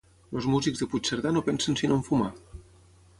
[0.37, 2.31] Els músics de Puigcerdà no pensen sinó en fumar.